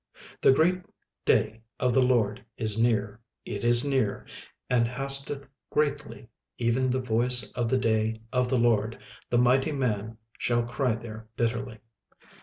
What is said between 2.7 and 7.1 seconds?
near, it is near, and hasteth greatly, even the